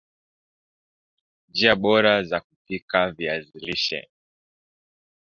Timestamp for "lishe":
3.65-3.99